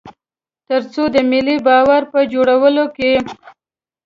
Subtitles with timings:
[0.67, 3.13] تر څو د ملي باور په جوړولو کې.